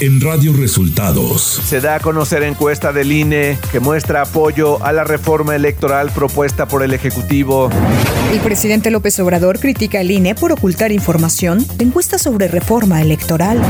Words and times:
en 0.00 0.20
Radio 0.20 0.54
Resultados. 0.54 1.42
Se 1.42 1.80
da 1.80 1.96
a 1.96 2.00
conocer 2.00 2.42
encuesta 2.42 2.92
del 2.92 3.12
INE 3.12 3.58
que 3.70 3.80
muestra 3.80 4.22
apoyo 4.22 4.82
a 4.82 4.92
la 4.92 5.04
reforma 5.04 5.54
electoral 5.54 6.10
propuesta 6.10 6.66
por 6.66 6.82
el 6.82 6.94
Ejecutivo. 6.94 7.68
El 8.32 8.40
presidente 8.40 8.90
López 8.90 9.18
Obrador 9.20 9.58
critica 9.58 10.00
al 10.00 10.10
INE 10.10 10.34
por 10.34 10.52
ocultar 10.52 10.90
información 10.90 11.66
de 11.76 11.84
encuesta 11.84 12.18
sobre 12.18 12.48
reforma 12.48 13.02
electoral. 13.02 13.60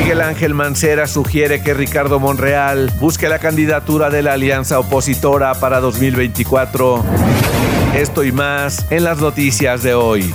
Miguel 0.00 0.20
Ángel 0.20 0.52
Mancera 0.52 1.06
sugiere 1.06 1.62
que 1.62 1.74
Ricardo 1.74 2.18
Monreal 2.18 2.92
busque 3.00 3.28
la 3.28 3.38
candidatura 3.38 4.10
de 4.10 4.22
la 4.22 4.32
alianza 4.32 4.80
opositora 4.80 5.54
para 5.54 5.78
2024. 5.78 7.04
Esto 7.96 8.24
y 8.24 8.32
más 8.32 8.84
en 8.90 9.04
las 9.04 9.18
noticias 9.18 9.84
de 9.84 9.94
hoy. 9.94 10.34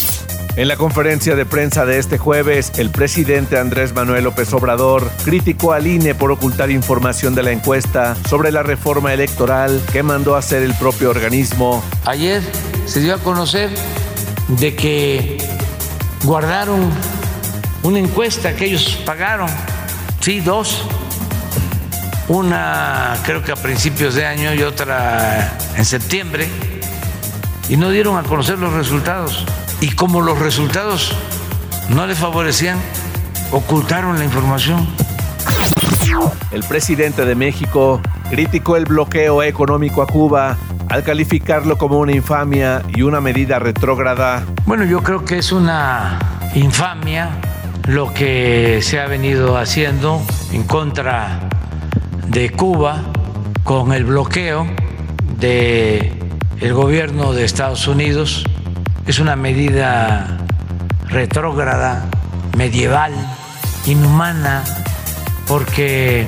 En 0.57 0.67
la 0.67 0.75
conferencia 0.75 1.35
de 1.37 1.45
prensa 1.45 1.85
de 1.85 1.97
este 1.97 2.17
jueves, 2.17 2.73
el 2.75 2.89
presidente 2.89 3.57
Andrés 3.57 3.93
Manuel 3.93 4.25
López 4.25 4.51
Obrador 4.51 5.09
criticó 5.23 5.71
al 5.71 5.87
INE 5.87 6.13
por 6.13 6.29
ocultar 6.29 6.69
información 6.69 7.33
de 7.33 7.41
la 7.41 7.51
encuesta 7.51 8.17
sobre 8.29 8.51
la 8.51 8.61
reforma 8.61 9.13
electoral 9.13 9.81
que 9.93 10.03
mandó 10.03 10.35
a 10.35 10.39
hacer 10.39 10.61
el 10.63 10.73
propio 10.73 11.09
organismo. 11.09 11.81
Ayer 12.03 12.41
se 12.85 12.99
dio 12.99 13.15
a 13.15 13.19
conocer 13.19 13.69
de 14.49 14.75
que 14.75 15.37
guardaron 16.23 16.91
una 17.83 17.99
encuesta 17.99 18.53
que 18.53 18.65
ellos 18.65 18.99
pagaron, 19.05 19.49
sí, 20.19 20.41
dos, 20.41 20.83
una 22.27 23.17
creo 23.23 23.41
que 23.41 23.53
a 23.53 23.55
principios 23.55 24.15
de 24.15 24.25
año 24.25 24.53
y 24.53 24.63
otra 24.63 25.57
en 25.77 25.85
septiembre, 25.85 26.49
y 27.69 27.77
no 27.77 27.89
dieron 27.89 28.17
a 28.17 28.23
conocer 28.23 28.59
los 28.59 28.73
resultados 28.73 29.45
y 29.81 29.89
como 29.89 30.21
los 30.21 30.39
resultados 30.39 31.13
no 31.89 32.07
le 32.07 32.15
favorecían, 32.15 32.79
ocultaron 33.51 34.17
la 34.17 34.23
información. 34.23 34.87
El 36.51 36.63
presidente 36.63 37.25
de 37.25 37.35
México 37.35 37.99
criticó 38.29 38.77
el 38.77 38.85
bloqueo 38.85 39.43
económico 39.43 40.01
a 40.01 40.07
Cuba 40.07 40.57
al 40.89 41.03
calificarlo 41.03 41.77
como 41.77 41.99
una 41.99 42.11
infamia 42.11 42.83
y 42.95 43.01
una 43.01 43.21
medida 43.21 43.59
retrógrada. 43.59 44.45
Bueno, 44.65 44.85
yo 44.85 45.01
creo 45.01 45.25
que 45.25 45.39
es 45.39 45.51
una 45.51 46.19
infamia 46.53 47.29
lo 47.87 48.13
que 48.13 48.79
se 48.81 48.99
ha 48.99 49.07
venido 49.07 49.57
haciendo 49.57 50.21
en 50.51 50.63
contra 50.63 51.39
de 52.27 52.51
Cuba 52.51 53.01
con 53.63 53.93
el 53.93 54.05
bloqueo 54.05 54.67
de 55.39 56.13
el 56.59 56.73
gobierno 56.73 57.33
de 57.33 57.43
Estados 57.45 57.87
Unidos 57.87 58.45
es 59.07 59.19
una 59.19 59.35
medida 59.35 60.37
retrógrada, 61.07 62.09
medieval, 62.57 63.13
inhumana, 63.85 64.63
porque 65.47 66.27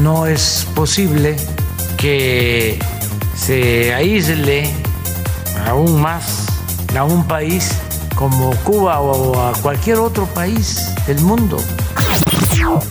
no 0.00 0.26
es 0.26 0.66
posible 0.74 1.36
que 1.96 2.78
se 3.34 3.94
aísle 3.94 4.70
aún 5.66 6.00
más 6.00 6.46
a 6.96 7.04
un 7.04 7.26
país 7.26 7.78
como 8.14 8.50
Cuba 8.64 9.00
o 9.00 9.48
a 9.48 9.52
cualquier 9.60 9.98
otro 9.98 10.24
país 10.26 10.94
del 11.06 11.20
mundo. 11.20 11.58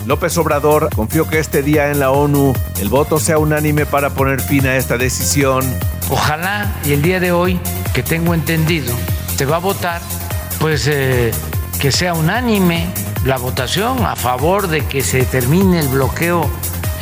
López 0.06 0.38
Obrador 0.38 0.90
confió 0.96 1.28
que 1.28 1.40
este 1.40 1.64
día 1.64 1.90
en 1.90 2.00
la 2.00 2.12
ONU 2.12 2.54
el 2.80 2.90
voto 2.90 3.20
sea 3.20 3.40
unánime 3.40 3.86
para 3.86 4.12
poner 4.12 4.40
fin 4.40 4.68
a 4.68 4.78
esta 4.78 4.98
decisión. 4.98 5.66
Ojalá 6.10 6.74
y 6.86 6.94
el 6.94 7.02
día 7.02 7.20
de 7.20 7.32
hoy 7.32 7.60
que 7.94 8.04
tengo 8.04 8.34
entendido, 8.34 8.94
se 9.36 9.46
va 9.46 9.56
a 9.56 9.60
votar, 9.60 10.02
pues 10.60 10.88
eh, 10.88 11.32
que 11.80 11.92
sea 11.92 12.14
unánime 12.14 12.88
la 13.26 13.38
votación 13.38 14.06
a 14.06 14.16
favor 14.16 14.68
de 14.68 14.86
que 14.86 15.02
se 15.02 15.24
termine 15.24 15.80
el 15.80 15.88
bloqueo 15.88 16.50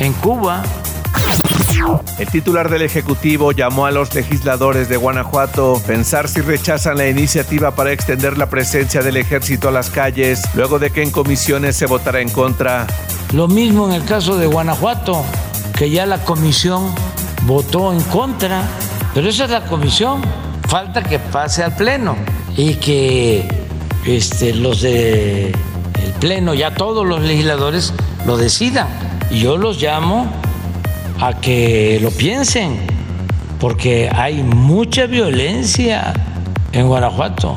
en 0.00 0.12
Cuba. 0.14 0.62
El 2.18 2.28
titular 2.28 2.70
del 2.70 2.82
Ejecutivo 2.82 3.52
llamó 3.52 3.86
a 3.86 3.90
los 3.90 4.14
legisladores 4.14 4.88
de 4.88 4.96
Guanajuato 4.96 5.82
pensar 5.86 6.28
si 6.28 6.40
rechazan 6.40 6.96
la 6.96 7.08
iniciativa 7.08 7.74
para 7.74 7.92
extender 7.92 8.38
la 8.38 8.48
presencia 8.48 9.02
del 9.02 9.16
ejército 9.16 9.68
a 9.68 9.72
las 9.72 9.90
calles 9.90 10.42
luego 10.54 10.78
de 10.78 10.90
que 10.90 11.02
en 11.02 11.10
comisiones 11.10 11.76
se 11.76 11.86
votara 11.86 12.20
en 12.20 12.30
contra. 12.30 12.86
Lo 13.32 13.48
mismo 13.48 13.86
en 13.86 13.94
el 13.94 14.04
caso 14.04 14.38
de 14.38 14.46
Guanajuato, 14.46 15.24
que 15.76 15.90
ya 15.90 16.06
la 16.06 16.22
comisión 16.24 16.94
votó 17.42 17.92
en 17.92 18.00
contra, 18.04 18.62
pero 19.14 19.28
esa 19.28 19.44
es 19.44 19.50
la 19.50 19.64
comisión 19.64 20.20
falta 20.68 21.02
que 21.02 21.18
pase 21.18 21.62
al 21.62 21.76
Pleno 21.76 22.16
y 22.56 22.74
que 22.74 23.48
este, 24.04 24.52
los 24.52 24.82
de 24.82 25.52
el 26.02 26.12
Pleno, 26.20 26.54
ya 26.54 26.74
todos 26.74 27.06
los 27.06 27.20
legisladores 27.20 27.94
lo 28.26 28.36
decidan. 28.36 28.88
Y 29.30 29.40
yo 29.40 29.56
los 29.56 29.80
llamo 29.80 30.26
a 31.20 31.40
que 31.40 31.98
lo 32.02 32.10
piensen, 32.10 32.78
porque 33.60 34.10
hay 34.12 34.42
mucha 34.42 35.06
violencia 35.06 36.12
en 36.72 36.88
Guanajuato. 36.88 37.56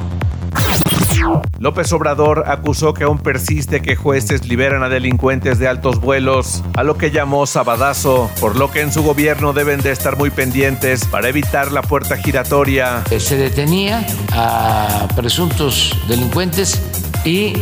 López 1.60 1.92
Obrador 1.92 2.44
acusó 2.48 2.94
que 2.94 3.04
aún 3.04 3.18
persiste 3.18 3.82
que 3.82 3.96
jueces 3.96 4.48
liberan 4.48 4.84
a 4.84 4.90
delincuentes 4.90 5.60
de 5.60 5.68
altos 5.68 6.00
vuelos, 6.00 6.64
a 6.76 6.84
lo 6.84 6.98
que 6.98 7.12
llamó 7.12 7.46
sabadazo, 7.48 8.30
por 8.40 8.56
lo 8.56 8.72
que 8.72 8.82
en 8.82 8.92
su 8.92 9.04
gobierno 9.04 9.54
deben 9.54 9.82
de 9.82 9.92
estar 9.92 10.18
muy 10.18 10.30
pendientes 10.30 11.06
para 11.06 11.30
evitar 11.30 11.72
la 11.72 11.82
puerta 11.82 12.18
giratoria. 12.18 13.04
Se 13.18 13.38
detenía 13.38 14.06
a 14.34 15.08
presuntos 15.16 15.98
delincuentes 16.08 16.82
y 17.26 17.54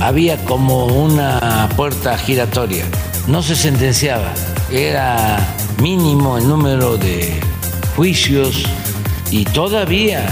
había 0.00 0.42
como 0.44 0.86
una 0.86 1.68
puerta 1.76 2.16
giratoria. 2.16 2.84
No 3.26 3.42
se 3.42 3.56
sentenciaba, 3.56 4.32
era 4.72 5.38
mínimo 5.82 6.38
el 6.38 6.48
número 6.48 6.96
de 6.96 7.38
juicios 7.94 8.64
y 9.30 9.44
todavía 9.44 10.26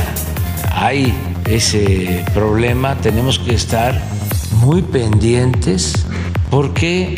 hay 0.73 1.13
ese 1.47 2.25
problema, 2.35 2.97
tenemos 2.97 3.39
que 3.39 3.55
estar 3.55 4.01
muy 4.53 4.83
pendientes 4.83 6.07
porque 6.51 7.15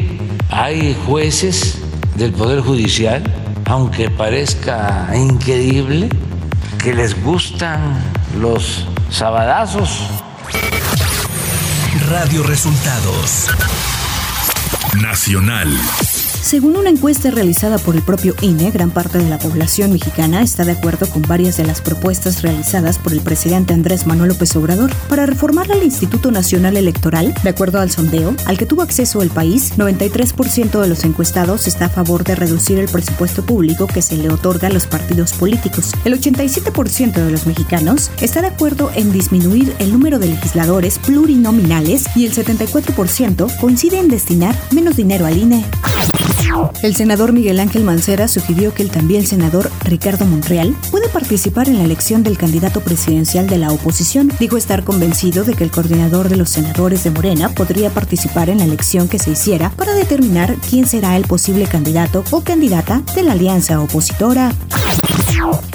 hay 0.50 0.97
jueces 1.06 1.78
del 2.16 2.33
Poder 2.33 2.61
Judicial, 2.61 3.22
aunque 3.66 4.11
parezca 4.11 5.09
increíble, 5.15 6.09
que 6.83 6.94
les 6.94 7.21
gustan 7.22 7.99
los 8.41 8.87
sabadazos. 9.11 10.00
Radio 12.09 12.43
Resultados 12.43 13.49
Nacional. 15.00 15.69
Según 16.48 16.78
una 16.78 16.88
encuesta 16.88 17.31
realizada 17.31 17.76
por 17.76 17.94
el 17.94 18.00
propio 18.00 18.34
INE, 18.41 18.70
gran 18.70 18.91
parte 18.91 19.19
de 19.19 19.28
la 19.28 19.38
población 19.38 19.92
mexicana 19.92 20.41
está 20.41 20.64
de 20.64 20.72
acuerdo 20.72 21.06
con 21.06 21.20
varias 21.20 21.59
de 21.59 21.66
las 21.66 21.82
propuestas 21.82 22.41
realizadas 22.41 22.97
por 22.97 23.12
el 23.12 23.20
presidente 23.20 23.75
Andrés 23.75 24.06
Manuel 24.06 24.31
López 24.31 24.56
Obrador 24.56 24.91
para 25.10 25.26
reformar 25.26 25.70
al 25.70 25.82
Instituto 25.82 26.31
Nacional 26.31 26.78
Electoral. 26.78 27.34
De 27.42 27.50
acuerdo 27.50 27.81
al 27.81 27.91
sondeo, 27.91 28.34
al 28.47 28.56
que 28.56 28.64
tuvo 28.64 28.81
acceso 28.81 29.20
el 29.20 29.28
país, 29.28 29.75
93% 29.76 30.81
de 30.81 30.88
los 30.88 31.04
encuestados 31.04 31.66
está 31.66 31.84
a 31.84 31.91
favor 31.91 32.25
de 32.25 32.34
reducir 32.34 32.78
el 32.78 32.89
presupuesto 32.89 33.44
público 33.44 33.86
que 33.86 34.01
se 34.01 34.16
le 34.16 34.30
otorga 34.30 34.68
a 34.68 34.72
los 34.72 34.86
partidos 34.86 35.34
políticos. 35.34 35.92
El 36.06 36.18
87% 36.18 37.12
de 37.12 37.30
los 37.30 37.47
mexicanos 37.47 38.10
está 38.22 38.41
de 38.41 38.48
acuerdo 38.48 38.91
en 38.94 39.12
disminuir 39.12 39.77
el 39.80 39.92
número 39.92 40.18
de 40.18 40.28
legisladores 40.28 40.98
plurinominales 40.98 42.06
y 42.16 42.24
el 42.24 42.33
74% 42.33 43.54
coincide 43.60 43.98
en 43.98 44.09
destinar 44.09 44.56
menos 44.71 44.97
dinero 44.97 45.27
al 45.27 45.36
INE. 45.36 45.66
El 46.83 46.95
senador 46.95 47.33
Miguel 47.33 47.61
Ángel 47.61 47.85
Mancera 47.85 48.29
sugirió 48.29 48.73
que 48.73 48.83
el 48.83 48.91
también 48.91 49.27
senador 49.27 49.71
Ricardo 49.85 50.25
Monreal 50.25 50.77
puede 50.91 51.09
participar 51.09 51.69
en 51.69 51.79
la 51.79 51.85
elección 51.85 52.23
del 52.23 52.39
candidato 52.39 52.81
presidencial 52.81 53.49
de 53.49 53.59
la 53.59 53.73
oposición. 53.73 54.31
Dijo 54.39 54.57
estar 54.57 54.85
convencido 54.85 55.45
de 55.45 55.55
que 55.55 55.65
el 55.65 55.71
coordinador 55.71 56.29
de 56.29 56.37
los 56.37 56.51
senadores 56.51 57.05
de 57.05 57.11
Morena 57.11 57.49
podría 57.49 57.91
participar 57.91 58.49
en 58.49 58.59
la 58.59 58.65
elección 58.65 59.09
que 59.09 59.19
se 59.19 59.33
hiciera 59.33 59.71
para 59.71 59.95
determinar 59.95 60.55
quién 60.69 60.87
será 60.87 61.17
el 61.17 61.25
posible 61.25 61.67
candidato 61.67 62.25
o 62.31 62.43
candidata 62.43 63.03
de 63.15 63.23
la 63.25 63.33
alianza 63.33 63.81
opositora. 63.81 64.53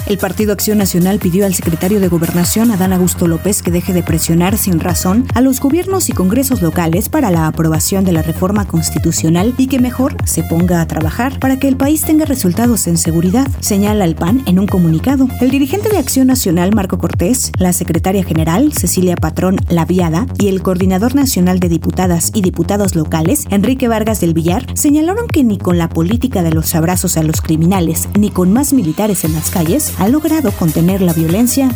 El 0.06 0.18
Partido 0.18 0.52
Acción 0.52 0.76
Nacional 0.76 1.18
pidió 1.18 1.46
al 1.46 1.54
secretario 1.54 1.98
de 1.98 2.08
Gobernación, 2.08 2.70
Adán 2.70 2.92
Augusto 2.92 3.26
López, 3.26 3.62
que 3.62 3.70
deje 3.70 3.94
de 3.94 4.02
presionar 4.02 4.58
sin 4.58 4.78
razón 4.78 5.24
a 5.32 5.40
los 5.40 5.60
gobiernos 5.60 6.10
y 6.10 6.12
congresos 6.12 6.60
locales 6.60 7.08
para 7.08 7.30
la 7.30 7.46
aprobación 7.46 8.04
de 8.04 8.12
la 8.12 8.20
reforma 8.20 8.66
constitucional 8.66 9.54
y 9.56 9.66
que 9.66 9.78
mejor 9.78 10.18
se 10.26 10.42
ponga 10.42 10.82
a 10.82 10.86
trabajar 10.86 11.38
para 11.38 11.58
que 11.58 11.68
el 11.68 11.78
país 11.78 12.02
tenga 12.02 12.26
resultados 12.26 12.86
en 12.86 12.98
seguridad, 12.98 13.48
señala 13.60 14.04
el 14.04 14.14
PAN 14.14 14.42
en 14.44 14.58
un 14.58 14.66
comunicado. 14.66 15.26
El 15.40 15.50
dirigente 15.50 15.88
de 15.88 15.96
Acción 15.96 16.26
Nacional, 16.26 16.74
Marco 16.74 16.98
Cortés, 16.98 17.50
la 17.58 17.72
secretaria 17.72 18.24
general, 18.24 18.74
Cecilia 18.74 19.16
Patrón 19.16 19.56
Laviada, 19.70 20.26
y 20.38 20.48
el 20.48 20.62
coordinador 20.62 21.14
nacional 21.14 21.60
de 21.60 21.70
diputadas 21.70 22.30
y 22.34 22.42
diputados 22.42 22.94
locales, 22.94 23.46
Enrique 23.48 23.88
Vargas 23.88 24.20
del 24.20 24.34
Villar, 24.34 24.66
señalaron 24.74 25.28
que 25.28 25.44
ni 25.44 25.56
con 25.56 25.78
la 25.78 25.88
política 25.88 26.42
de 26.42 26.52
los 26.52 26.74
abrazos 26.74 27.16
a 27.16 27.22
los 27.22 27.40
criminales, 27.40 28.10
ni 28.18 28.28
con 28.28 28.52
más 28.52 28.74
militares 28.74 29.24
en 29.24 29.32
las 29.32 29.48
calles, 29.48 29.93
ha 29.98 30.08
logrado 30.08 30.52
contener 30.52 31.00
la 31.00 31.12
violencia. 31.12 31.70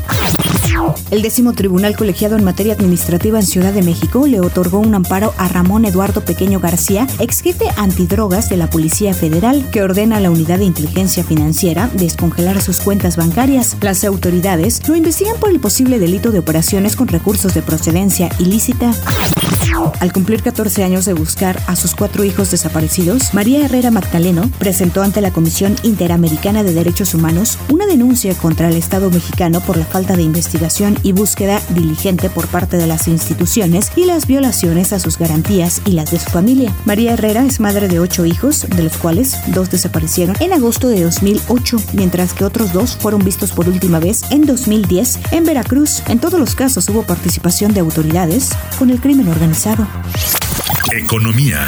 El 1.10 1.22
décimo 1.22 1.52
tribunal 1.52 1.96
colegiado 1.96 2.36
en 2.36 2.44
materia 2.44 2.74
administrativa 2.74 3.38
en 3.38 3.46
Ciudad 3.46 3.72
de 3.72 3.82
México 3.82 4.26
le 4.26 4.40
otorgó 4.40 4.78
un 4.78 4.94
amparo 4.94 5.34
a 5.38 5.48
Ramón 5.48 5.84
Eduardo 5.84 6.24
Pequeño 6.24 6.60
García, 6.60 7.06
ex 7.18 7.40
jefe 7.40 7.66
antidrogas 7.76 8.48
de 8.48 8.56
la 8.56 8.68
Policía 8.70 9.14
Federal, 9.14 9.68
que 9.70 9.82
ordena 9.82 10.18
a 10.18 10.20
la 10.20 10.30
Unidad 10.30 10.58
de 10.58 10.64
Inteligencia 10.64 11.24
Financiera 11.24 11.90
descongelar 11.94 12.60
sus 12.60 12.78
cuentas 12.78 13.16
bancarias. 13.16 13.76
Las 13.80 14.04
autoridades 14.04 14.86
lo 14.88 14.96
investigan 14.96 15.36
por 15.40 15.50
el 15.50 15.60
posible 15.60 15.98
delito 15.98 16.30
de 16.30 16.38
operaciones 16.38 16.96
con 16.96 17.08
recursos 17.08 17.54
de 17.54 17.62
procedencia 17.62 18.28
ilícita. 18.38 18.92
Al 20.00 20.12
cumplir 20.12 20.42
14 20.42 20.82
años 20.84 21.04
de 21.04 21.12
buscar 21.12 21.60
a 21.66 21.76
sus 21.76 21.94
cuatro 21.94 22.24
hijos 22.24 22.50
desaparecidos, 22.50 23.32
María 23.34 23.64
Herrera 23.64 23.90
Magdaleno 23.90 24.50
presentó 24.58 25.02
ante 25.02 25.20
la 25.20 25.30
Comisión 25.30 25.76
Interamericana 25.82 26.62
de 26.62 26.72
Derechos 26.72 27.14
Humanos 27.14 27.58
una 27.68 27.86
denuncia 27.86 28.34
contra 28.34 28.68
el 28.68 28.76
Estado 28.76 29.10
mexicano 29.10 29.60
por 29.60 29.76
la 29.76 29.84
falta 29.84 30.16
de 30.16 30.22
investigación 30.22 30.67
y 31.02 31.12
búsqueda 31.12 31.62
diligente 31.70 32.28
por 32.28 32.46
parte 32.46 32.76
de 32.76 32.86
las 32.86 33.08
instituciones 33.08 33.90
y 33.96 34.04
las 34.04 34.26
violaciones 34.26 34.92
a 34.92 34.98
sus 34.98 35.16
garantías 35.16 35.80
y 35.86 35.92
las 35.92 36.10
de 36.10 36.18
su 36.18 36.30
familia. 36.30 36.74
María 36.84 37.14
Herrera 37.14 37.44
es 37.44 37.58
madre 37.58 37.88
de 37.88 38.00
ocho 38.00 38.26
hijos, 38.26 38.66
de 38.68 38.82
los 38.82 38.98
cuales 38.98 39.38
dos 39.48 39.70
desaparecieron 39.70 40.36
en 40.40 40.52
agosto 40.52 40.88
de 40.88 41.02
2008, 41.02 41.78
mientras 41.94 42.34
que 42.34 42.44
otros 42.44 42.72
dos 42.72 42.96
fueron 42.96 43.24
vistos 43.24 43.52
por 43.52 43.68
última 43.68 43.98
vez 43.98 44.22
en 44.30 44.44
2010 44.44 45.18
en 45.32 45.44
Veracruz. 45.44 46.02
En 46.06 46.18
todos 46.18 46.38
los 46.38 46.54
casos 46.54 46.88
hubo 46.90 47.02
participación 47.02 47.72
de 47.72 47.80
autoridades 47.80 48.50
con 48.78 48.90
el 48.90 49.00
crimen 49.00 49.28
organizado. 49.28 49.86
Economía. 50.92 51.66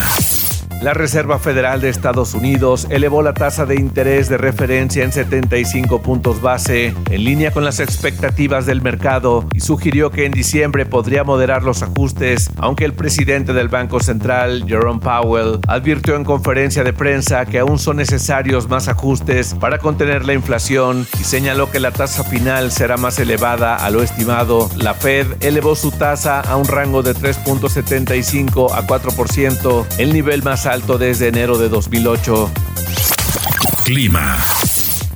La 0.80 0.94
Reserva 0.94 1.38
Federal 1.38 1.82
de 1.82 1.90
Estados 1.90 2.32
Unidos 2.32 2.86
elevó 2.88 3.20
la 3.20 3.34
tasa 3.34 3.66
de 3.66 3.74
interés 3.74 4.30
de 4.30 4.38
referencia 4.38 5.04
en 5.04 5.12
75 5.12 6.00
puntos 6.00 6.40
base, 6.40 6.94
en 7.10 7.24
línea 7.24 7.50
con 7.50 7.66
las 7.66 7.80
expectativas 7.80 8.64
del 8.64 8.80
mercado, 8.80 9.44
y 9.52 9.60
sugirió 9.60 10.10
que 10.10 10.24
en 10.24 10.32
diciembre 10.32 10.86
podría 10.86 11.22
moderar 11.22 11.64
los 11.64 11.82
ajustes, 11.82 12.50
aunque 12.56 12.86
el 12.86 12.94
presidente 12.94 13.52
del 13.52 13.68
Banco 13.68 14.00
Central, 14.00 14.64
Jerome 14.66 15.00
Powell, 15.00 15.58
advirtió 15.68 16.16
en 16.16 16.24
conferencia 16.24 16.82
de 16.82 16.94
prensa 16.94 17.44
que 17.44 17.58
aún 17.58 17.78
son 17.78 17.98
necesarios 17.98 18.66
más 18.70 18.88
ajustes 18.88 19.54
para 19.60 19.76
contener 19.76 20.24
la 20.24 20.32
inflación 20.32 21.06
y 21.20 21.24
señaló 21.24 21.70
que 21.70 21.80
la 21.80 21.90
tasa 21.90 22.24
final 22.24 22.72
será 22.72 22.96
más 22.96 23.18
elevada 23.18 23.76
a 23.76 23.90
lo 23.90 24.02
estimado. 24.02 24.70
La 24.76 24.94
Fed 24.94 25.26
elevó 25.40 25.74
su 25.74 25.90
tasa 25.90 26.40
a 26.40 26.56
un 26.56 26.66
rango 26.66 27.02
de 27.02 27.14
3.75 27.14 28.72
a 28.72 28.86
4%, 28.86 29.86
el 29.98 30.14
nivel 30.14 30.42
más 30.42 30.64
alto 30.64 30.69
desde 30.98 31.26
enero 31.26 31.58
de 31.58 31.68
2008. 31.68 32.48
Clima. 33.84 34.38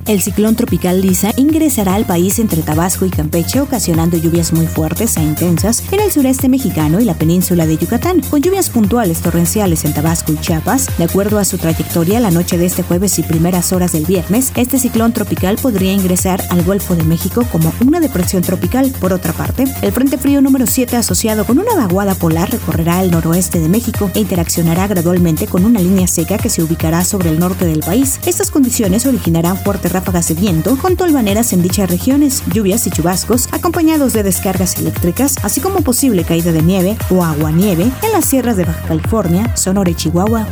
El 0.07 0.21
ciclón 0.21 0.55
tropical 0.55 1.01
Lisa 1.01 1.31
ingresará 1.35 1.95
al 1.95 2.05
país 2.05 2.37
entre 2.37 2.61
Tabasco 2.61 3.07
y 3.07 3.09
Campeche, 3.09 3.59
ocasionando 3.59 4.17
lluvias 4.17 4.53
muy 4.53 4.67
fuertes 4.67 5.17
e 5.17 5.23
intensas 5.23 5.83
en 5.91 5.99
el 5.99 6.11
sureste 6.11 6.47
mexicano 6.47 6.99
y 6.99 7.05
la 7.05 7.15
península 7.15 7.65
de 7.65 7.75
Yucatán, 7.75 8.21
con 8.29 8.39
lluvias 8.39 8.69
puntuales 8.69 9.21
torrenciales 9.21 9.83
en 9.83 9.95
Tabasco 9.95 10.31
y 10.31 10.37
Chiapas. 10.37 10.95
De 10.99 11.05
acuerdo 11.05 11.39
a 11.39 11.45
su 11.45 11.57
trayectoria, 11.57 12.19
la 12.19 12.29
noche 12.29 12.59
de 12.59 12.67
este 12.67 12.83
jueves 12.83 13.17
y 13.17 13.23
primeras 13.23 13.73
horas 13.73 13.93
del 13.93 14.05
viernes, 14.05 14.51
este 14.55 14.77
ciclón 14.77 15.11
tropical 15.11 15.55
podría 15.59 15.91
ingresar 15.91 16.43
al 16.51 16.61
Golfo 16.61 16.95
de 16.95 17.03
México 17.03 17.43
como 17.51 17.73
una 17.83 17.99
depresión 17.99 18.43
tropical. 18.43 18.93
Por 19.01 19.11
otra 19.11 19.33
parte, 19.33 19.63
el 19.81 19.91
Frente 19.91 20.19
Frío 20.19 20.39
número 20.39 20.67
7 20.67 20.97
asociado 20.97 21.45
con 21.45 21.57
una 21.57 21.73
vaguada 21.73 22.13
polar 22.13 22.51
recorrerá 22.51 23.01
el 23.01 23.09
noroeste 23.09 23.59
de 23.59 23.69
México 23.69 24.11
e 24.13 24.19
interaccionará 24.19 24.85
gradualmente 24.85 25.47
con 25.47 25.65
una 25.65 25.79
línea 25.79 26.05
seca 26.05 26.37
que 26.37 26.51
se 26.51 26.61
ubicará 26.61 27.03
sobre 27.03 27.31
el 27.31 27.39
norte 27.39 27.65
del 27.65 27.79
país. 27.79 28.19
Estas 28.27 28.51
condiciones 28.51 29.07
originarán 29.07 29.57
fuertes 29.57 29.94
ráfagas 29.95 30.27
de 30.27 30.35
viento 30.35 30.75
con 30.75 30.97
tolvaneras 30.97 31.53
en 31.53 31.61
dichas 31.61 31.89
regiones, 31.89 32.43
lluvias 32.53 32.85
y 32.85 32.91
chubascos 32.91 33.47
acompañados 33.53 34.11
de 34.11 34.23
descargas 34.23 34.77
eléctricas, 34.77 35.35
así 35.41 35.61
como 35.61 35.83
posible 35.83 36.25
caída 36.25 36.51
de 36.51 36.61
nieve 36.61 36.97
o 37.09 37.23
agua-nieve 37.23 37.89
en 38.03 38.11
las 38.11 38.25
sierras 38.25 38.57
de 38.57 38.65
Baja 38.65 38.81
California, 38.81 39.55
Sonora 39.55 39.89
y 39.89 39.95
Chihuahua. 39.95 40.47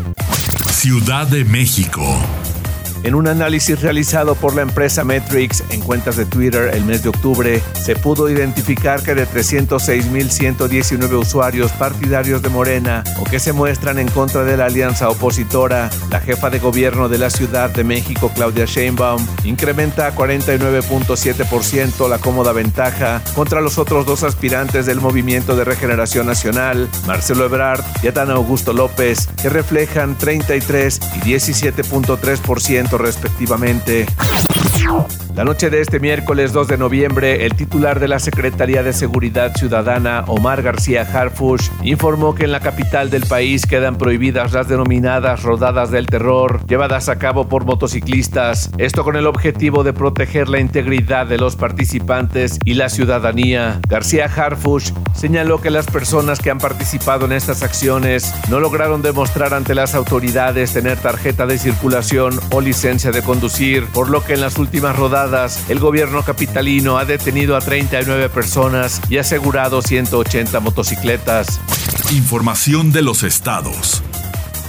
Ciudad 0.71 1.27
de 1.27 1.43
México. 1.43 2.01
En 3.03 3.15
un 3.15 3.27
análisis 3.27 3.81
realizado 3.81 4.35
por 4.35 4.55
la 4.55 4.61
empresa 4.61 5.03
Metrix 5.03 5.61
en 5.71 5.81
cuentas 5.81 6.15
de 6.15 6.25
Twitter 6.25 6.71
el 6.73 6.85
mes 6.85 7.03
de 7.03 7.09
octubre, 7.09 7.61
se 7.73 7.97
pudo 7.97 8.29
identificar 8.29 9.03
que 9.03 9.13
de 9.13 9.27
306.119 9.27 11.19
usuarios 11.19 11.73
partidarios 11.73 12.41
de 12.41 12.47
Morena 12.47 13.03
o 13.19 13.25
que 13.25 13.39
se 13.39 13.51
muestran 13.51 13.99
en 13.99 14.07
contra 14.07 14.45
de 14.45 14.55
la 14.55 14.67
alianza 14.67 15.09
opositora, 15.09 15.89
la 16.09 16.21
jefa 16.21 16.49
de 16.49 16.59
gobierno 16.59 17.09
de 17.09 17.17
la 17.17 17.29
Ciudad 17.29 17.69
de 17.71 17.83
México, 17.83 18.31
Claudia 18.33 18.63
Sheinbaum, 18.63 19.27
incrementa 19.43 20.07
a 20.07 20.15
49.7% 20.15 22.07
la 22.07 22.19
cómoda 22.19 22.53
ventaja 22.53 23.21
contra 23.35 23.59
los 23.59 23.77
otros 23.77 24.05
dos 24.05 24.23
aspirantes 24.23 24.85
del 24.85 25.01
Movimiento 25.01 25.57
de 25.57 25.65
Regeneración 25.65 26.25
Nacional, 26.25 26.87
Marcelo 27.05 27.43
Ebrard 27.43 27.83
y 28.01 28.07
Adán 28.07 28.31
Augusto 28.31 28.71
López, 28.71 29.27
que 29.41 29.49
reflejan 29.49 30.17
33 30.17 31.01
y 31.17 31.19
17.3% 31.19 32.92
respectivamente. 32.97 34.05
La 35.35 35.43
noche 35.43 35.71
de 35.71 35.81
este 35.81 35.99
miércoles 35.99 36.53
2 36.53 36.67
de 36.67 36.77
noviembre, 36.77 37.47
el 37.47 37.55
titular 37.55 37.99
de 37.99 38.07
la 38.07 38.19
Secretaría 38.19 38.83
de 38.83 38.93
Seguridad 38.93 39.55
Ciudadana, 39.55 40.25
Omar 40.27 40.61
García 40.61 41.01
Harfush, 41.01 41.69
informó 41.81 42.35
que 42.35 42.43
en 42.43 42.51
la 42.51 42.59
capital 42.59 43.09
del 43.09 43.25
país 43.25 43.65
quedan 43.65 43.97
prohibidas 43.97 44.53
las 44.53 44.67
denominadas 44.67 45.41
rodadas 45.41 45.89
del 45.89 46.05
terror, 46.05 46.63
llevadas 46.67 47.09
a 47.09 47.17
cabo 47.17 47.49
por 47.49 47.65
motociclistas, 47.65 48.69
esto 48.77 49.03
con 49.03 49.15
el 49.15 49.25
objetivo 49.25 49.83
de 49.83 49.91
proteger 49.91 50.49
la 50.49 50.59
integridad 50.59 51.25
de 51.25 51.39
los 51.39 51.55
participantes 51.55 52.59
y 52.63 52.75
la 52.75 52.89
ciudadanía. 52.89 53.81
García 53.89 54.25
Harfush 54.25 54.91
señaló 55.15 55.59
que 55.59 55.71
las 55.71 55.87
personas 55.87 56.37
que 56.41 56.51
han 56.51 56.59
participado 56.59 57.25
en 57.25 57.31
estas 57.31 57.63
acciones 57.63 58.35
no 58.51 58.59
lograron 58.59 59.01
demostrar 59.01 59.55
ante 59.55 59.73
las 59.73 59.95
autoridades 59.95 60.73
tener 60.73 60.99
tarjeta 60.99 61.47
de 61.47 61.57
circulación 61.57 62.39
o 62.51 62.61
licencia 62.61 63.09
de 63.09 63.23
conducir, 63.23 63.87
por 63.87 64.11
lo 64.11 64.23
que 64.23 64.35
en 64.35 64.41
las 64.41 64.59
últimas 64.59 64.95
rodadas 64.95 65.22
el 65.69 65.79
gobierno 65.79 66.21
capitalino 66.23 66.97
ha 66.97 67.05
detenido 67.05 67.55
a 67.55 67.61
39 67.61 68.29
personas 68.29 69.01
y 69.09 69.17
asegurado 69.17 69.81
180 69.81 70.59
motocicletas. 70.59 71.61
Información 72.11 72.91
de 72.91 73.03
los 73.03 73.23
estados. 73.23 74.03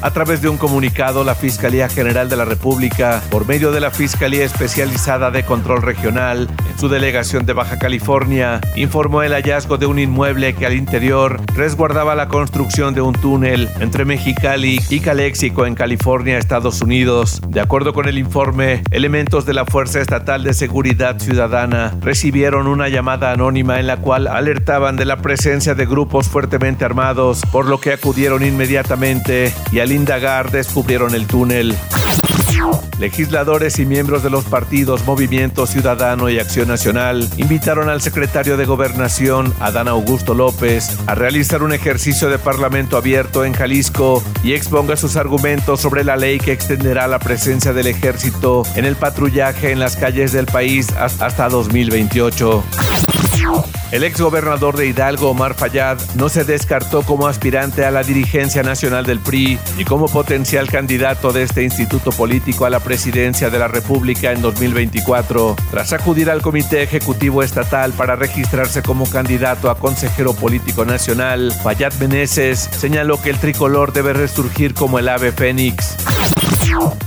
A 0.05 0.11
través 0.11 0.43
de 0.43 0.51
un 0.51 0.59
comunicado, 0.59 1.25
la 1.25 1.35
Fiscalía 1.35 1.89
General 1.89 2.29
de 2.29 2.37
la 2.37 2.45
República, 2.45 3.23
por 3.31 3.49
medio 3.49 3.73
de 3.73 3.81
la 3.81 3.91
Fiscalía 3.91 4.45
Especializada 4.45 5.31
de 5.31 5.47
Control 5.47 5.81
Regional, 5.81 6.47
en 6.71 6.79
su 6.79 6.91
delegación 6.91 7.47
de 7.47 7.55
Baja 7.55 7.79
California, 7.79 8.61
informó 8.77 9.23
el 9.23 9.33
hallazgo 9.33 9.79
de 9.79 9.87
un 9.87 9.99
inmueble 9.99 10.55
que 10.55 10.67
al 10.67 10.75
interior 10.75 11.41
resguardaba 11.55 12.15
la 12.15 12.29
construcción 12.29 12.93
de 12.93 13.01
un 13.01 13.15
túnel 13.15 13.71
entre 13.81 14.05
Mexicali 14.05 14.79
y 14.91 15.01
Calexico 15.01 15.65
en 15.65 15.75
California, 15.75 16.37
Estados 16.37 16.83
Unidos. 16.83 17.41
De 17.49 17.63
acuerdo 17.63 17.95
con 17.95 18.07
el 18.07 18.19
informe, 18.19 18.83
elementos 18.91 19.47
de 19.47 19.55
la 19.55 19.65
Fuerza 19.65 20.03
Estatal 20.03 20.45
de 20.45 20.53
Seguridad 20.53 21.19
Ciudadana 21.19 21.97
recibieron 22.03 22.67
una 22.67 22.91
llamada 22.91 23.33
anónima 23.33 23.81
en 23.81 23.87
la 23.87 23.97
cual 23.97 24.27
alertaban 24.27 24.97
de 24.97 25.07
la 25.07 25.23
presencia 25.23 25.75
de 25.75 25.87
grupos 25.87 26.29
fuertemente 26.29 26.85
armados, 26.85 27.41
por 27.51 27.65
lo 27.65 27.81
que 27.81 27.95
acudieron 27.95 28.45
inmediatamente 28.45 29.55
y 29.73 29.79
al 29.79 29.94
indagar 29.95 30.51
descubrieron 30.51 31.15
el 31.15 31.27
túnel. 31.27 31.75
Legisladores 32.99 33.79
y 33.79 33.87
miembros 33.87 34.23
de 34.23 34.31
los 34.31 34.45
partidos 34.45 35.05
Movimiento 35.05 35.67
Ciudadano 35.67 36.31
y 36.31 36.39
Acción 36.39 36.69
Nacional 36.69 37.29
invitaron 37.37 37.89
al 37.89 38.01
secretario 38.01 38.57
de 38.57 38.65
Gobernación, 38.65 39.53
Adán 39.61 39.89
Augusto 39.89 40.35
López, 40.35 40.97
a 41.07 41.15
realizar 41.15 41.63
un 41.63 41.73
ejercicio 41.73 42.29
de 42.29 42.39
parlamento 42.39 42.97
abierto 42.97 43.45
en 43.45 43.53
Jalisco 43.53 44.23
y 44.43 44.53
exponga 44.53 44.97
sus 44.97 45.17
argumentos 45.17 45.81
sobre 45.81 46.05
la 46.05 46.17
ley 46.17 46.39
que 46.39 46.53
extenderá 46.53 47.09
la 47.09 47.19
presencia 47.19 47.73
del 47.73 47.89
ejército 47.89 48.63
en 48.77 48.85
el 48.85 48.97
patrullaje 48.97 49.73
en 49.73 49.81
las 49.81 49.97
calles 49.97 50.33
del 50.33 50.47
país 50.47 50.93
hasta 50.93 51.49
2028. 51.49 53.04
El 53.91 54.03
exgobernador 54.03 54.77
de 54.77 54.87
Hidalgo, 54.87 55.31
Omar 55.31 55.55
Fayad, 55.55 55.99
no 56.15 56.29
se 56.29 56.45
descartó 56.45 57.03
como 57.03 57.29
aspirante 57.29 57.85
a 57.85 57.91
la 57.91 58.03
dirigencia 58.03 58.63
nacional 58.63 59.07
del 59.07 59.21
PRI 59.21 59.59
y 59.79 59.85
como 59.85 60.07
potencial 60.07 60.69
candidato 60.69 61.33
de 61.33 61.43
este 61.43 61.63
instituto 61.63 62.11
político 62.11 62.65
a 62.65 62.71
la 62.71 62.81
presidencia 62.81 63.51
de 63.51 63.59
la 63.59 63.69
República 63.69 64.33
en 64.33 64.43
2024, 64.43 65.57
tras 65.71 65.93
acudir 65.93 66.31
al 66.31 66.43
Comité 66.43 66.83
Ejecutivo 66.83 67.43
Estatal 67.43 67.93
para 67.93 68.17
registrarse 68.17 68.83
como 68.83 69.09
candidato 69.09 69.71
a 69.71 69.79
consejero 69.79 70.35
político 70.35 70.85
nacional. 70.85 71.53
Fayad 71.63 71.93
Meneses 71.95 72.69
señaló 72.73 73.21
que 73.23 73.31
el 73.31 73.39
tricolor 73.39 73.93
debe 73.93 74.13
resurgir 74.13 74.75
como 74.75 74.99
el 74.99 75.09
ave 75.09 75.33
fénix. 75.33 75.97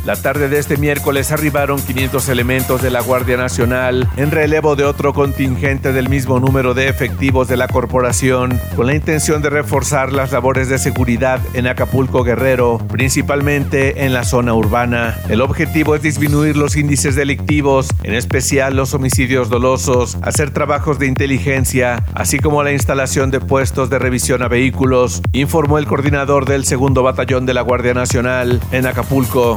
La 0.06 0.16
tarde 0.16 0.48
de 0.48 0.60
este 0.60 0.78
miércoles 0.78 1.32
arribaron 1.32 1.82
500 1.82 2.30
elementos 2.30 2.82
de 2.82 2.90
la 2.90 3.02
Guardia 3.02 3.36
Nacional 3.36 4.08
en 4.16 4.32
relevo 4.32 4.76
de 4.76 4.86
otro 4.86 5.14
contingente 5.14 5.92
del 5.92 6.08
mismo 6.08 6.40
número 6.40 6.74
de 6.74 6.88
efectivos 6.88 7.48
de 7.48 7.58
la 7.58 7.68
corporación, 7.68 8.60
con 8.76 8.88
la 8.88 8.96
intención 8.96 9.42
de 9.42 9.50
reforzar 9.50 10.14
las 10.14 10.32
labores 10.32 10.70
de 10.70 10.78
seguridad 10.78 11.42
en 11.54 11.68
Acapulco 11.68 12.24
Guerrero, 12.24 12.78
principalmente 12.90 14.06
en 14.06 14.14
la 14.14 14.24
zona 14.24 14.54
urbana. 14.54 15.18
El 15.28 15.42
objetivo 15.42 15.96
es 15.96 16.02
disminuir 16.02 16.56
los 16.56 16.78
índices 16.78 17.16
delictivos, 17.16 17.90
en 18.04 18.14
especial 18.14 18.76
los 18.76 18.94
homicidios 18.94 19.50
dolosos, 19.50 20.18
hacer 20.22 20.52
trabajos 20.52 21.00
de 21.00 21.08
inteligencia, 21.08 22.06
así 22.14 22.40
como 22.40 22.64
la 22.64 22.72
instalación 22.72 23.32
de 23.32 23.42
puestos 23.42 23.90
de 23.90 24.00
revisión 24.00 24.42
a 24.44 24.48
vehículos, 24.48 25.22
informó 25.34 25.78
el 25.78 25.88
coordinador 25.88 26.46
del 26.46 26.66
segundo 26.66 27.04
batallón 27.04 27.46
de 27.46 27.54
la 27.54 27.62
Guardia 27.62 27.94
Nacional 27.94 28.62
en 28.72 28.88
Acapulco. 28.88 29.57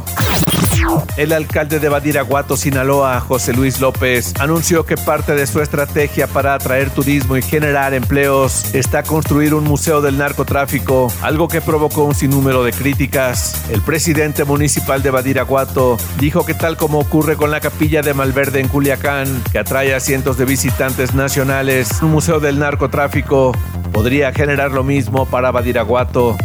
El 1.16 1.32
alcalde 1.32 1.78
de 1.78 1.88
Badiraguato, 1.88 2.56
Sinaloa, 2.56 3.20
José 3.20 3.52
Luis 3.52 3.80
López, 3.80 4.32
anunció 4.38 4.84
que 4.84 4.96
parte 4.96 5.34
de 5.34 5.46
su 5.46 5.60
estrategia 5.60 6.26
para 6.26 6.54
atraer 6.54 6.90
turismo 6.90 7.36
y 7.36 7.42
generar 7.42 7.94
empleos 7.94 8.74
está 8.74 9.02
construir 9.02 9.54
un 9.54 9.64
museo 9.64 10.00
del 10.00 10.16
narcotráfico, 10.18 11.12
algo 11.22 11.48
que 11.48 11.60
provocó 11.60 12.04
un 12.04 12.14
sinnúmero 12.14 12.64
de 12.64 12.72
críticas. 12.72 13.62
El 13.70 13.82
presidente 13.82 14.44
municipal 14.44 15.02
de 15.02 15.10
Badiraguato 15.10 15.96
dijo 16.18 16.46
que 16.46 16.54
tal 16.54 16.76
como 16.76 17.00
ocurre 17.00 17.36
con 17.36 17.50
la 17.50 17.60
capilla 17.60 18.02
de 18.02 18.14
Malverde 18.14 18.60
en 18.60 18.68
Culiacán, 18.68 19.42
que 19.52 19.58
atrae 19.58 19.94
a 19.94 20.00
cientos 20.00 20.38
de 20.38 20.44
visitantes 20.44 21.14
nacionales, 21.14 22.00
un 22.02 22.12
museo 22.12 22.40
del 22.40 22.58
narcotráfico 22.58 23.52
podría 23.92 24.32
generar 24.32 24.72
lo 24.72 24.84
mismo 24.84 25.26
para 25.26 25.50
Badiraguato. 25.50 26.36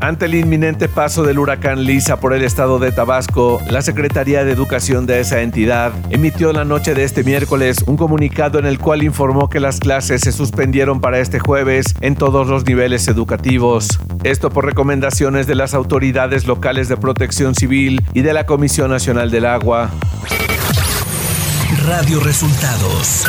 Ante 0.00 0.24
el 0.24 0.34
inminente 0.34 0.88
paso 0.88 1.22
del 1.22 1.38
huracán 1.38 1.84
Lisa 1.84 2.18
por 2.20 2.32
el 2.32 2.42
estado 2.42 2.78
de 2.78 2.90
Tabasco, 2.90 3.60
la 3.68 3.82
Secretaría 3.82 4.44
de 4.44 4.52
Educación 4.52 5.06
de 5.06 5.20
esa 5.20 5.42
entidad 5.42 5.92
emitió 6.10 6.52
la 6.52 6.64
noche 6.64 6.94
de 6.94 7.04
este 7.04 7.22
miércoles 7.22 7.84
un 7.86 7.96
comunicado 7.96 8.58
en 8.58 8.66
el 8.66 8.78
cual 8.78 9.02
informó 9.02 9.48
que 9.50 9.60
las 9.60 9.78
clases 9.78 10.22
se 10.22 10.32
suspendieron 10.32 11.00
para 11.00 11.18
este 11.18 11.38
jueves 11.38 11.94
en 12.00 12.14
todos 12.16 12.48
los 12.48 12.64
niveles 12.64 13.08
educativos. 13.08 14.00
Esto 14.24 14.50
por 14.50 14.64
recomendaciones 14.64 15.46
de 15.46 15.54
las 15.54 15.74
autoridades 15.74 16.46
locales 16.46 16.88
de 16.88 16.96
protección 16.96 17.54
civil 17.54 18.02
y 18.14 18.22
de 18.22 18.32
la 18.32 18.46
Comisión 18.46 18.90
Nacional 18.90 19.30
del 19.30 19.44
Agua. 19.44 19.90
Radio 21.86 22.20
Resultados. 22.20 23.26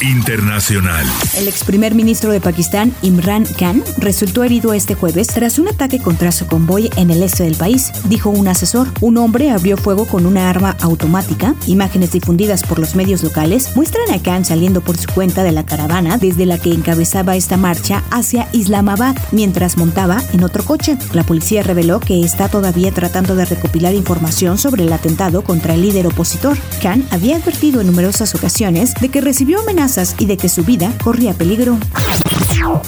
Internacional. 0.00 1.06
El 1.36 1.46
ex 1.46 1.62
primer 1.62 1.94
ministro 1.94 2.32
de 2.32 2.40
Pakistán, 2.40 2.92
Imran 3.02 3.44
Khan, 3.44 3.82
resultó 3.98 4.42
herido 4.42 4.74
este 4.74 4.94
jueves 4.94 5.28
tras 5.28 5.58
un 5.58 5.68
ataque 5.68 6.00
contra 6.00 6.32
su 6.32 6.46
convoy 6.46 6.90
en 6.96 7.10
el 7.10 7.22
este 7.22 7.44
del 7.44 7.54
país, 7.54 7.92
dijo 8.04 8.30
un 8.30 8.48
asesor. 8.48 8.88
Un 9.00 9.16
hombre 9.18 9.50
abrió 9.50 9.76
fuego 9.76 10.06
con 10.06 10.26
una 10.26 10.50
arma 10.50 10.76
automática. 10.80 11.54
Imágenes 11.66 12.12
difundidas 12.12 12.62
por 12.64 12.78
los 12.78 12.94
medios 12.94 13.22
locales 13.22 13.76
muestran 13.76 14.10
a 14.12 14.20
Khan 14.20 14.44
saliendo 14.44 14.80
por 14.80 14.96
su 14.96 15.10
cuenta 15.12 15.42
de 15.42 15.52
la 15.52 15.64
caravana 15.64 16.18
desde 16.18 16.46
la 16.46 16.58
que 16.58 16.72
encabezaba 16.72 17.36
esta 17.36 17.56
marcha 17.56 18.02
hacia 18.10 18.48
Islamabad 18.52 19.16
mientras 19.32 19.76
montaba 19.76 20.22
en 20.32 20.44
otro 20.44 20.64
coche. 20.64 20.98
La 21.12 21.24
policía 21.24 21.62
reveló 21.62 22.00
que 22.00 22.24
está 22.24 22.48
todavía 22.48 22.90
tratando 22.90 23.36
de 23.36 23.44
recopilar 23.44 23.94
información 23.94 24.58
sobre 24.58 24.84
el 24.84 24.92
atentado 24.92 25.42
contra 25.42 25.74
el 25.74 25.82
líder 25.82 26.06
opositor. 26.08 26.58
Khan 26.82 27.06
había 27.10 27.36
advertido 27.36 27.80
en 27.80 27.86
numerosas 27.86 28.34
ocasiones 28.34 28.94
de 29.00 29.08
que 29.08 29.20
recibió 29.20 29.60
amenazas 29.60 29.83
y 30.18 30.24
de 30.24 30.38
que 30.38 30.48
su 30.48 30.64
vida 30.64 30.90
corría 31.04 31.34
peligro. 31.34 31.76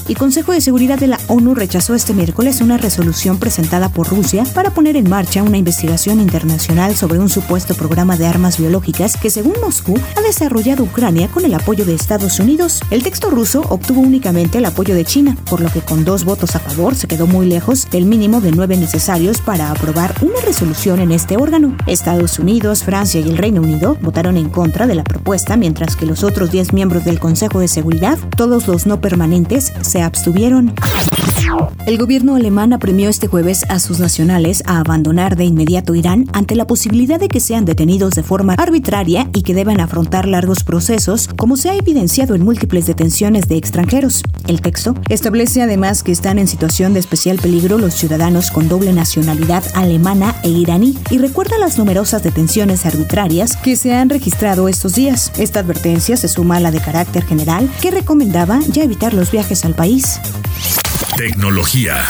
El 0.09 0.17
Consejo 0.17 0.53
de 0.53 0.63
Seguridad 0.63 0.99
de 0.99 1.09
la 1.09 1.19
ONU 1.29 1.55
rechazó 1.55 1.95
este 1.95 2.15
miércoles 2.15 2.63
una 2.63 2.79
resolución 2.79 3.39
presentada 3.39 3.91
por 3.91 4.09
Rusia 4.09 4.45
para 4.55 4.71
poner 4.71 4.97
en 4.97 5.11
marcha 5.11 5.43
una 5.43 5.59
investigación 5.59 6.21
internacional 6.21 6.97
sobre 6.97 7.19
un 7.19 7.29
supuesto 7.29 7.75
programa 7.75 8.17
de 8.17 8.27
armas 8.27 8.59
biológicas 8.59 9.19
que, 9.19 9.29
según 9.29 9.55
Moscú, 9.63 9.99
ha 10.17 10.23
desarrollado 10.23 10.85
Ucrania 10.85 11.29
con 11.29 11.45
el 11.45 11.53
apoyo 11.53 11.85
de 11.85 11.95
Estados 11.95 12.41
Unidos. 12.41 12.81
El 12.91 13.03
texto 13.03 13.29
ruso 13.29 13.63
obtuvo 13.69 14.01
únicamente 14.01 14.59
el 14.59 14.65
apoyo 14.65 14.95
de 14.95 15.05
China, 15.05 15.37
por 15.51 15.61
lo 15.61 15.71
que 15.71 15.83
con 15.83 16.05
dos 16.07 16.25
votos 16.25 16.57
a 16.57 16.61
favor 16.61 16.95
se 16.95 17.09
quedó 17.09 17.27
muy 17.27 17.47
lejos 17.47 17.87
del 17.91 18.07
mínimo 18.07 18.41
de 18.41 18.53
nueve 18.53 18.79
necesarios 18.79 19.43
para 19.43 19.71
aprobar 19.71 20.15
una 20.23 20.41
resolución 20.47 21.01
en 21.01 21.13
este 21.13 21.37
órgano. 21.37 21.77
Estados 21.87 22.39
Unidos, 22.39 22.85
Francia 22.85 23.21
y 23.21 23.29
el 23.29 23.37
Reino 23.37 23.61
Unido 23.61 23.99
votaron 24.01 24.39
en 24.39 24.49
contra 24.49 24.87
de 24.87 24.95
la 24.95 25.05
propuesta, 25.05 25.59
mientras 25.59 25.97
que 25.97 26.07
los 26.07 26.25
otros 26.25 26.51
diez 26.51 26.73
miembros 26.73 26.86
del 26.89 27.19
Consejo 27.19 27.61
de 27.61 27.69
Seguridad, 27.69 28.19
todos 28.37 28.69
los 28.69 28.87
no 28.87 29.01
permanentes, 29.01 29.73
se 29.83 30.03
abstuvieron. 30.03 30.73
El 31.87 31.99
gobierno 31.99 32.35
alemán 32.35 32.73
apremió 32.73 33.09
este 33.09 33.29
jueves 33.29 33.65
a 33.69 33.79
sus 33.79 34.01
nacionales 34.01 34.63
a 34.67 34.81
abandonar 34.81 35.37
de 35.37 35.45
inmediato 35.45 35.95
Irán 35.95 36.27
ante 36.33 36.57
la 36.57 36.67
posibilidad 36.67 37.21
de 37.21 37.29
que 37.29 37.39
sean 37.39 37.65
detenidos 37.65 38.15
de 38.15 38.23
forma 38.23 38.55
arbitraria 38.55 39.31
y 39.33 39.43
que 39.43 39.55
deban 39.55 39.81
afrontar 39.81 40.27
largos 40.27 40.65
procesos, 40.65 41.29
como 41.37 41.57
se 41.57 41.71
ha 41.71 41.75
evidenciado 41.75 42.35
en 42.35 42.45
múltiples 42.45 42.87
detenciones 42.87 43.49
de 43.49 43.57
extranjeros. 43.57 44.23
El 44.49 44.61
texto 44.61 44.95
establece 45.09 45.63
además 45.63 46.03
que 46.03 46.13
están 46.13 46.39
en 46.39 46.49
situación 46.49 46.93
de 46.93 47.01
especial 47.01 47.39
peligro 47.39 47.79
los 47.79 47.95
ciudadanos 47.95 48.51
con 48.51 48.69
doble 48.69 48.93
nacionalidad 48.93 49.63
alemana 49.75 50.35
e 50.43 50.49
iraní 50.49 50.99
y 51.11 51.19
recuerda 51.19 51.59
las 51.59 51.79
numerosas 51.79 52.23
detenciones 52.23 52.85
arbitrarias 52.85 53.57
que 53.57 53.77
se 53.77 53.95
han 53.95 54.11
registrado 54.11 54.69
estos 54.69 54.95
días. 54.95 55.33
Esta 55.39 55.61
advertencia 55.61 56.17
se 56.17 56.29
suma 56.29 56.57
a 56.57 56.61
la 56.61 56.71
de 56.71 56.81
carácter 56.81 57.25
general 57.25 57.71
que 57.81 57.91
recomendaba 57.91 58.61
ya 58.73 58.83
evitar 58.83 59.15
los 59.15 59.31
viajes 59.31 59.65
al 59.65 59.75
país. 59.75 60.21
Tecnología. 61.15 62.05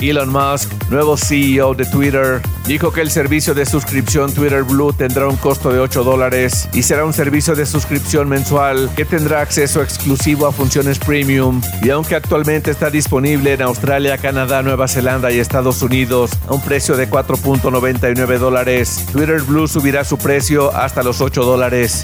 Elon 0.00 0.30
Musk, 0.30 0.70
nuevo 0.90 1.16
CEO 1.16 1.74
de 1.74 1.84
Twitter, 1.86 2.40
dijo 2.66 2.92
que 2.92 3.00
el 3.00 3.10
servicio 3.10 3.54
de 3.54 3.64
suscripción 3.64 4.32
Twitter 4.32 4.62
Blue 4.64 4.92
tendrá 4.92 5.28
un 5.28 5.36
costo 5.36 5.72
de 5.72 5.78
8 5.78 6.02
dólares 6.02 6.68
y 6.72 6.82
será 6.82 7.04
un 7.04 7.12
servicio 7.12 7.54
de 7.54 7.66
suscripción 7.66 8.28
mensual 8.28 8.90
que 8.96 9.04
tendrá 9.04 9.40
acceso 9.40 9.82
exclusivo 9.82 10.46
a 10.46 10.52
funciones 10.52 10.98
premium 10.98 11.60
y 11.82 11.90
aunque 11.90 12.16
actualmente 12.16 12.70
está 12.70 12.90
disponible 12.90 13.52
en 13.52 13.62
Australia, 13.62 14.18
Canadá, 14.18 14.62
Nueva 14.62 14.88
Zelanda 14.88 15.30
y 15.30 15.38
Estados 15.38 15.80
Unidos 15.82 16.32
a 16.48 16.54
un 16.54 16.62
precio 16.62 16.96
de 16.96 17.08
4.99 17.08 18.38
dólares, 18.38 19.06
Twitter 19.12 19.40
Blue 19.42 19.68
subirá 19.68 20.04
su 20.04 20.18
precio 20.18 20.74
hasta 20.74 21.02
los 21.02 21.20
8 21.20 21.44
dólares. 21.44 22.02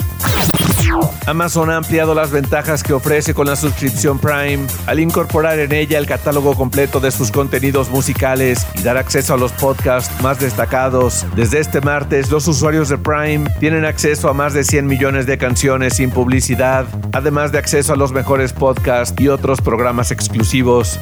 Amazon 1.26 1.70
ha 1.70 1.76
ampliado 1.76 2.14
las 2.14 2.30
ventajas 2.30 2.82
que 2.82 2.92
ofrece 2.92 3.32
con 3.32 3.46
la 3.46 3.56
suscripción 3.56 4.18
Prime 4.18 4.66
al 4.86 5.00
incorporar 5.00 5.58
en 5.58 5.72
ella 5.72 5.98
el 5.98 6.06
catálogo 6.06 6.54
completo 6.54 7.00
de 7.00 7.10
sus 7.10 7.30
contenidos 7.30 7.90
musicales 7.90 8.66
y 8.74 8.82
dar 8.82 8.96
acceso 8.96 9.34
a 9.34 9.36
los 9.36 9.52
podcasts 9.52 10.12
más 10.20 10.40
destacados. 10.40 11.24
Desde 11.36 11.60
este 11.60 11.80
martes, 11.80 12.30
los 12.30 12.48
usuarios 12.48 12.88
de 12.88 12.98
Prime 12.98 13.48
tienen 13.60 13.84
acceso 13.84 14.28
a 14.28 14.34
más 14.34 14.52
de 14.52 14.64
100 14.64 14.86
millones 14.86 15.26
de 15.26 15.38
canciones 15.38 15.94
sin 15.96 16.10
publicidad, 16.10 16.86
además 17.12 17.52
de 17.52 17.58
acceso 17.58 17.92
a 17.92 17.96
los 17.96 18.12
mejores 18.12 18.52
podcasts 18.52 19.14
y 19.20 19.28
otros 19.28 19.60
programas 19.60 20.10
exclusivos. 20.10 20.98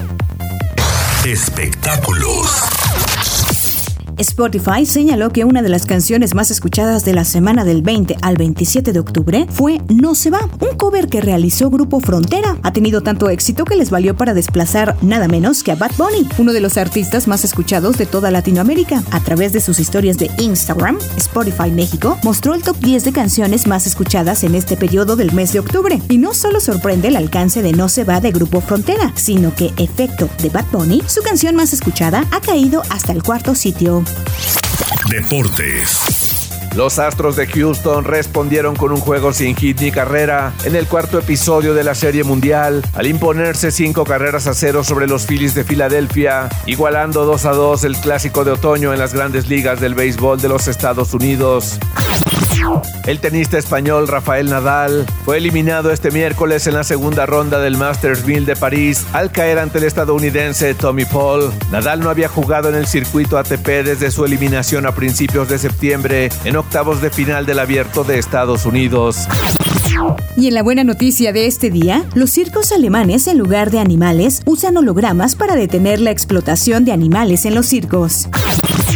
Espectáculos. 1.24 2.89
Spotify 4.20 4.84
señaló 4.84 5.30
que 5.30 5.44
una 5.44 5.62
de 5.62 5.70
las 5.70 5.86
canciones 5.86 6.34
más 6.34 6.50
escuchadas 6.50 7.06
de 7.06 7.14
la 7.14 7.24
semana 7.24 7.64
del 7.64 7.80
20 7.80 8.16
al 8.20 8.36
27 8.36 8.92
de 8.92 9.00
octubre 9.00 9.46
fue 9.48 9.80
No 9.88 10.14
se 10.14 10.28
va, 10.28 10.46
un 10.60 10.76
cover 10.76 11.08
que 11.08 11.22
realizó 11.22 11.70
Grupo 11.70 12.00
Frontera. 12.00 12.58
Ha 12.62 12.74
tenido 12.74 13.00
tanto 13.00 13.30
éxito 13.30 13.64
que 13.64 13.76
les 13.76 13.88
valió 13.88 14.14
para 14.14 14.34
desplazar 14.34 14.94
nada 15.00 15.26
menos 15.26 15.62
que 15.62 15.72
a 15.72 15.74
Bad 15.74 15.92
Bunny, 15.96 16.28
uno 16.36 16.52
de 16.52 16.60
los 16.60 16.76
artistas 16.76 17.28
más 17.28 17.44
escuchados 17.44 17.96
de 17.96 18.04
toda 18.04 18.30
Latinoamérica. 18.30 19.02
A 19.10 19.20
través 19.20 19.54
de 19.54 19.62
sus 19.62 19.80
historias 19.80 20.18
de 20.18 20.30
Instagram, 20.36 20.98
Spotify 21.16 21.70
México 21.70 22.18
mostró 22.22 22.52
el 22.52 22.62
top 22.62 22.76
10 22.76 23.04
de 23.04 23.12
canciones 23.12 23.66
más 23.66 23.86
escuchadas 23.86 24.44
en 24.44 24.54
este 24.54 24.76
periodo 24.76 25.16
del 25.16 25.32
mes 25.32 25.54
de 25.54 25.60
octubre. 25.60 25.98
Y 26.10 26.18
no 26.18 26.34
solo 26.34 26.60
sorprende 26.60 27.08
el 27.08 27.16
alcance 27.16 27.62
de 27.62 27.72
No 27.72 27.88
se 27.88 28.04
va 28.04 28.20
de 28.20 28.32
Grupo 28.32 28.60
Frontera, 28.60 29.14
sino 29.16 29.54
que 29.54 29.72
Efecto 29.78 30.28
de 30.42 30.50
Bad 30.50 30.66
Bunny, 30.70 31.02
su 31.06 31.22
canción 31.22 31.56
más 31.56 31.72
escuchada, 31.72 32.26
ha 32.32 32.40
caído 32.42 32.82
hasta 32.90 33.12
el 33.12 33.22
cuarto 33.22 33.54
sitio. 33.54 34.04
Deportes. 35.08 36.20
Los 36.76 37.00
Astros 37.00 37.34
de 37.34 37.48
Houston 37.48 38.04
respondieron 38.04 38.76
con 38.76 38.92
un 38.92 39.00
juego 39.00 39.32
sin 39.32 39.56
hit 39.56 39.80
ni 39.80 39.90
carrera 39.90 40.52
en 40.64 40.76
el 40.76 40.86
cuarto 40.86 41.18
episodio 41.18 41.74
de 41.74 41.82
la 41.82 41.96
Serie 41.96 42.22
Mundial 42.22 42.82
al 42.94 43.06
imponerse 43.08 43.72
cinco 43.72 44.04
carreras 44.04 44.46
a 44.46 44.54
cero 44.54 44.84
sobre 44.84 45.08
los 45.08 45.26
Phillies 45.26 45.54
de 45.54 45.64
Filadelfia, 45.64 46.48
igualando 46.66 47.24
2 47.24 47.44
a 47.46 47.50
2 47.50 47.84
el 47.84 47.96
clásico 47.96 48.44
de 48.44 48.52
otoño 48.52 48.92
en 48.92 49.00
las 49.00 49.12
grandes 49.12 49.48
ligas 49.48 49.80
del 49.80 49.94
béisbol 49.94 50.40
de 50.40 50.48
los 50.48 50.68
Estados 50.68 51.12
Unidos. 51.12 51.80
El 53.06 53.18
tenista 53.18 53.58
español 53.58 54.06
Rafael 54.06 54.48
Nadal 54.48 55.06
fue 55.24 55.38
eliminado 55.38 55.90
este 55.90 56.10
miércoles 56.10 56.66
en 56.66 56.74
la 56.74 56.84
segunda 56.84 57.26
ronda 57.26 57.58
del 57.58 57.76
Masters 57.76 58.24
1000 58.24 58.46
de 58.46 58.56
París 58.56 59.06
al 59.12 59.32
caer 59.32 59.58
ante 59.58 59.78
el 59.78 59.84
estadounidense 59.84 60.74
Tommy 60.74 61.04
Paul. 61.04 61.50
Nadal 61.70 62.00
no 62.00 62.10
había 62.10 62.28
jugado 62.28 62.68
en 62.68 62.74
el 62.74 62.86
circuito 62.86 63.38
ATP 63.38 63.66
desde 63.84 64.10
su 64.10 64.24
eliminación 64.24 64.86
a 64.86 64.94
principios 64.94 65.48
de 65.48 65.58
septiembre 65.58 66.30
en 66.44 66.56
octavos 66.56 67.00
de 67.00 67.10
final 67.10 67.46
del 67.46 67.58
Abierto 67.58 68.04
de 68.04 68.18
Estados 68.18 68.66
Unidos. 68.66 69.26
Y 70.36 70.48
en 70.48 70.54
la 70.54 70.62
buena 70.62 70.84
noticia 70.84 71.32
de 71.32 71.46
este 71.46 71.70
día, 71.70 72.04
los 72.14 72.30
circos 72.30 72.72
alemanes 72.72 73.26
en 73.26 73.38
lugar 73.38 73.70
de 73.70 73.80
animales 73.80 74.42
usan 74.46 74.76
hologramas 74.76 75.34
para 75.34 75.56
detener 75.56 76.00
la 76.00 76.10
explotación 76.10 76.84
de 76.84 76.92
animales 76.92 77.44
en 77.44 77.54
los 77.54 77.66
circos. 77.66 78.28